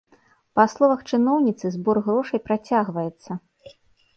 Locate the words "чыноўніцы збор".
1.17-1.99